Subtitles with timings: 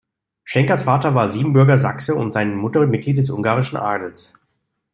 [0.43, 4.33] Schenkers Vater war Siebenbürger Sachse und seine Mutter Mitglied des ungarischen Adels.